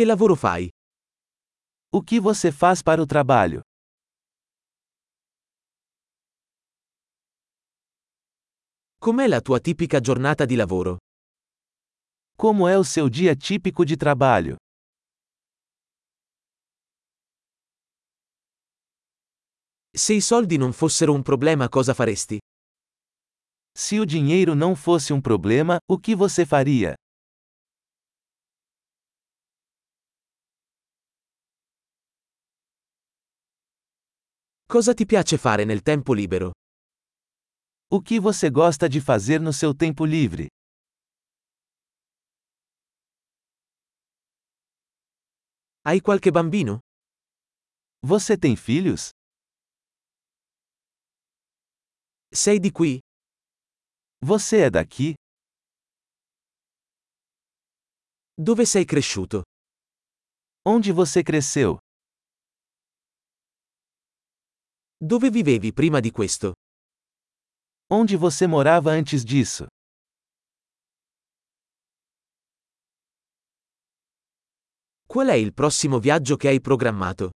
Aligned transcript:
Che 0.00 0.06
lavoro 0.06 0.34
fai? 0.34 0.66
O 1.92 2.02
que 2.02 2.18
você 2.18 2.50
faz 2.50 2.80
para 2.80 3.02
o 3.02 3.04
trabalho? 3.04 3.60
Com'è 8.96 9.26
la 9.28 9.42
tua 9.42 9.60
tipica 9.60 10.00
giornata 10.00 10.46
di 10.46 10.56
lavoro? 10.56 10.96
Como 12.34 12.66
é 12.66 12.78
o 12.78 12.82
seu 12.82 13.10
dia 13.10 13.36
típico 13.36 13.84
de 13.84 13.98
trabalho? 13.98 14.56
Se 19.94 20.14
i 20.14 20.22
soldi 20.22 20.56
non 20.56 20.72
fossero 20.72 21.12
un 21.12 21.22
problema 21.22 21.68
cosa 21.68 21.92
faresti? 21.92 22.38
Se 23.76 24.00
o 24.00 24.06
dinheiro 24.06 24.54
não 24.54 24.74
fosse 24.74 25.12
um 25.12 25.20
problema, 25.20 25.76
o 25.86 25.98
que 25.98 26.14
você 26.16 26.46
faria? 26.46 26.94
Cosa 34.70 34.94
ti 34.94 35.04
piace 35.04 35.36
fare 35.36 35.64
nel 35.64 35.82
tempo 35.82 36.14
libero? 36.14 36.52
O 37.90 38.00
que 38.00 38.20
você 38.20 38.48
gosta 38.48 38.88
de 38.88 39.00
fazer 39.00 39.40
no 39.40 39.52
seu 39.52 39.74
tempo 39.74 40.04
livre? 40.04 40.46
Hai 45.82 46.00
qualche 46.00 46.30
bambino? 46.30 46.78
Você 48.00 48.38
tem 48.38 48.54
filhos? 48.54 49.10
Sei 52.32 52.60
di 52.60 52.70
qui? 52.70 53.00
Você 54.22 54.66
é 54.66 54.70
daqui? 54.70 55.14
Dove 58.38 58.64
sei 58.66 58.84
cresciuto? 58.86 59.42
Onde 60.64 60.92
você 60.92 61.24
cresceu? 61.24 61.80
Dove 65.02 65.30
vivevi 65.30 65.72
prima 65.72 65.98
di 65.98 66.10
questo? 66.10 66.52
Onde 67.90 68.18
você 68.18 68.46
morava 68.46 68.92
antes 68.92 69.24
disso? 69.24 69.66
Qual 75.06 75.28
è 75.28 75.32
il 75.32 75.54
prossimo 75.54 75.98
viaggio 75.98 76.36
che 76.36 76.48
hai 76.48 76.60
programmato? 76.60 77.30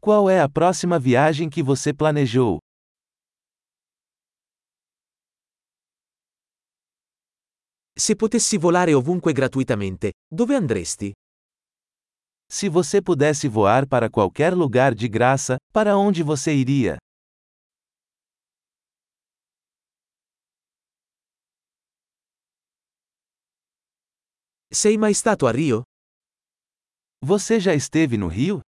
Qual 0.00 0.30
é 0.30 0.40
a 0.40 0.48
próxima 0.48 0.98
viagem 0.98 1.50
que 1.50 1.62
você 1.62 1.92
planejou? 1.92 2.56
Se 7.94 8.16
potessi 8.16 8.56
volare 8.56 8.94
ovunque 8.94 9.34
gratuitamente, 9.34 10.12
dove 10.26 10.54
andresti? 10.54 11.12
Se 12.54 12.68
você 12.68 13.00
pudesse 13.00 13.48
voar 13.48 13.88
para 13.88 14.10
qualquer 14.10 14.52
lugar 14.52 14.94
de 14.94 15.08
graça, 15.08 15.56
para 15.72 15.96
onde 15.96 16.22
você 16.22 16.54
iria? 16.54 16.98
Sei 24.70 24.98
mai 24.98 25.14
stato 25.14 25.46
a 25.46 25.50
Rio? 25.50 25.82
Você 27.22 27.58
já 27.58 27.72
esteve 27.74 28.18
no 28.18 28.28
Rio? 28.28 28.60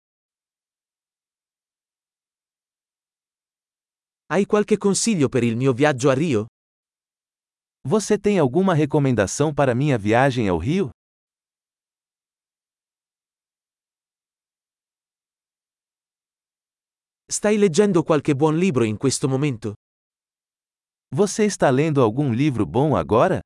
Hai 4.29 4.45
qualche 4.45 4.77
consiglio 4.77 5.29
per 5.29 5.43
il 5.43 5.57
mio 5.57 5.73
viaggio 5.73 6.09
a 6.09 6.13
Rio? 6.13 6.45
Você 7.85 8.17
tem 8.17 8.39
alguma 8.39 8.73
recomendação 8.73 9.53
para 9.53 9.75
minha 9.75 9.97
viagem 9.97 10.47
ao 10.47 10.57
Rio? 10.57 10.89
Stai 17.33 17.57
leggendo 17.57 18.03
qualche 18.03 18.35
buon 18.35 18.57
libro 18.59 18.83
in 18.83 18.95
questo 18.95 19.27
momento? 19.27 19.73
Você 21.15 21.45
está 21.45 21.71
lendo 21.71 22.03
algum 22.03 22.31
livro 22.31 22.67
bom 22.67 22.93
agora? 22.95 23.41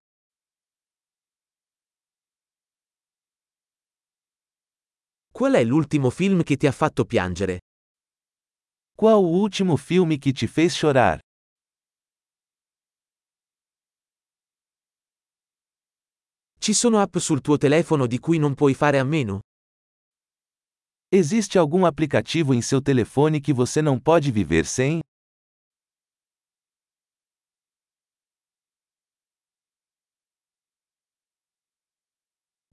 Qual 5.31 5.53
è 5.53 5.63
l'ultimo 5.63 6.09
film 6.09 6.44
che 6.44 6.57
ti 6.57 6.67
ha 6.67 6.73
fatto 6.73 7.06
piangere? 7.06 7.59
Qual 8.94 9.23
o 9.23 9.39
último 9.39 9.78
filme 9.78 10.17
que 10.17 10.33
te 10.33 10.47
fez 10.47 10.78
chorar? 10.78 11.19
Ci 16.59 16.73
sono 16.73 17.00
app 17.00 17.16
sul 17.19 17.39
tuo 17.39 17.56
telefono 17.56 18.06
di 18.06 18.19
cui 18.19 18.38
non 18.38 18.53
puoi 18.53 18.73
fare 18.73 19.00
a 19.00 19.06
meno? 19.06 19.39
Existe 21.09 21.57
algum 21.57 21.85
aplicativo 21.85 22.53
em 22.53 22.62
seu 22.62 22.81
telefone 22.81 23.40
que 23.40 23.53
você 23.53 23.81
não 23.81 23.97
pode 23.97 24.29
viver 24.29 24.66
sem? 24.66 25.00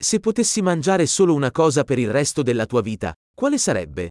Se 0.01 0.19
potessi 0.19 0.61
mangiare 0.61 1.07
solo 1.07 1.33
una 1.33 1.49
cosa 1.49 1.85
per 1.85 1.97
il 1.97 2.11
resto 2.11 2.43
della 2.43 2.65
tua 2.65 2.81
vita, 2.81 3.13
quale 3.33 3.57
sarebbe? 3.57 4.09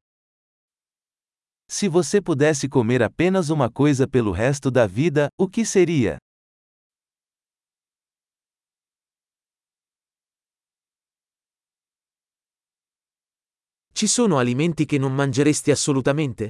Se 1.71 1.87
você 1.87 2.23
pudesse 2.23 2.67
comer 2.67 3.03
apenas 3.03 3.51
uma 3.51 3.71
coisa 3.71 4.09
pelo 4.09 4.33
resto 4.33 4.71
da 4.71 4.87
vida, 4.87 5.29
o 5.39 5.47
que 5.47 5.67
seria? 5.67 6.17
Ci 13.97 14.09
sono 14.09 14.39
alimenti 14.39 14.87
che 14.87 14.99
non 14.99 15.15
mangeresti 15.15 15.71
assolutamente? 15.71 16.49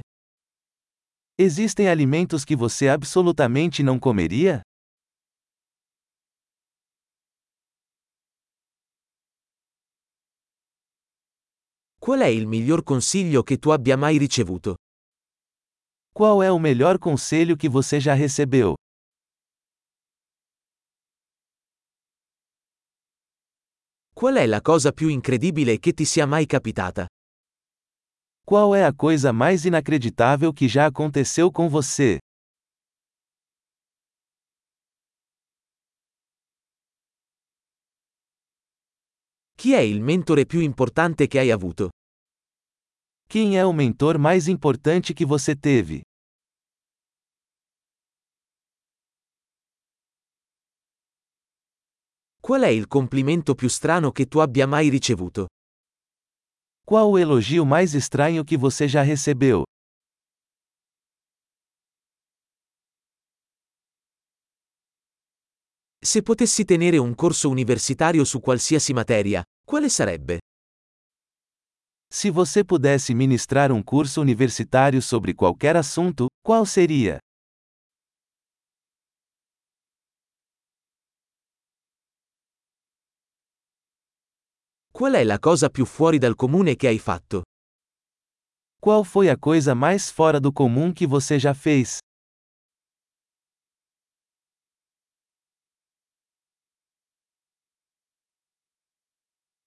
Existem 1.37 1.87
alimentos 1.87 2.43
que 2.43 2.55
você 2.55 2.87
absolutamente 2.87 3.83
não 3.83 3.99
comeria? 3.99 4.61
Qual 11.99 12.19
è 12.21 12.25
il 12.25 12.47
miglior 12.47 12.81
consiglio 12.83 13.43
che 13.43 13.59
tu 13.59 13.69
abbia 13.69 13.95
mai 13.95 14.17
ricevuto? 14.17 14.73
Qual 16.13 16.41
é 16.41 16.51
o 16.51 16.57
melhor 16.57 16.97
conselho 16.97 17.55
que 17.55 17.69
você 17.69 17.99
já 17.99 18.15
recebeu? 18.15 18.73
Qual 24.15 24.33
è 24.35 24.47
la 24.47 24.61
cosa 24.61 24.91
più 24.91 25.09
incredibile 25.09 25.77
che 25.77 25.93
ti 25.93 26.05
sia 26.05 26.25
mai 26.25 26.47
capitata? 26.47 27.05
Qual 28.47 28.75
é 28.75 28.85
a 28.85 28.93
coisa 28.93 29.33
mais 29.33 29.65
inacreditável 29.65 30.53
que 30.53 30.67
já 30.67 30.85
aconteceu 30.85 31.51
com 31.51 31.67
você? 31.67 32.19
Chi 39.57 39.73
è 39.73 39.79
il 39.79 39.99
mentore 39.99 40.45
più 40.45 40.59
importante 40.59 41.25
che 41.25 41.39
hai 41.39 41.49
avuto? 41.49 41.89
Quem 43.27 43.57
é 43.57 43.65
o 43.65 43.73
mentor 43.73 44.19
mais 44.19 44.47
importante 44.47 45.15
que 45.15 45.25
você 45.25 45.55
teve? 45.55 46.03
Qual 52.39 52.61
è 52.61 52.67
il 52.67 52.85
complimento 52.85 53.55
più 53.55 53.67
strano 53.69 54.11
che 54.11 54.27
tu 54.27 54.37
abbia 54.37 54.67
mai 54.67 54.89
ricevuto? 54.89 55.47
Qual 56.87 57.09
o 57.09 57.17
elogio 57.17 57.65
mais 57.65 57.95
estranho 57.95 58.45
que 58.45 58.55
você 58.55 58.87
já 58.87 59.01
recebeu? 59.01 59.63
Se 66.03 66.21
potessi 66.21 66.63
tenere 66.63 66.99
un 66.99 67.15
corso 67.15 67.49
universitario 67.49 68.23
su 68.23 68.39
qualsiasi 68.39 68.93
materia, 68.93 69.43
quale 69.65 69.89
sarebbe? 69.89 70.37
Se 72.13 72.29
você 72.29 72.63
pudesse 72.63 73.15
ministrar 73.15 73.71
um 73.71 73.81
curso 73.81 74.21
universitário 74.21 75.01
sobre 75.01 75.33
qualquer 75.33 75.75
assunto, 75.75 76.27
qual 76.43 76.67
seria? 76.67 77.17
Qual 84.95 85.11
è 85.11 85.25
la 85.25 85.39
cosa 85.39 85.67
più 85.69 85.85
fuori 85.85 86.17
dal 86.17 86.35
comune 86.35 86.77
che 86.77 86.87
hai 86.87 86.99
fatto? 86.99 87.41
Qual 88.79 89.03
foi 89.03 89.27
a 89.27 89.37
coisa 89.37 89.75
mais 89.75 90.09
fora 90.09 90.39
do 90.39 90.53
comum 90.53 90.93
que 90.93 91.05
você 91.05 91.37
já 91.37 91.53
fez? 91.53 91.97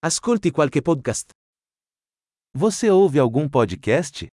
Ascolti 0.00 0.50
qualche 0.50 0.80
podcast? 0.80 1.28
Você 2.54 2.88
ouve 2.88 3.18
algum 3.18 3.50
podcast? 3.50 4.26